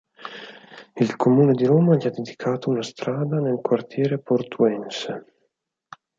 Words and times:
Il 0.95 1.15
Comune 1.15 1.51
di 1.53 1.63
Roma 1.63 1.93
gli 1.95 2.07
ha 2.07 2.09
dedicato 2.09 2.71
una 2.71 2.81
strada 2.81 3.39
nel 3.39 3.59
quartiere 3.61 4.17
Portuense. 4.17 5.25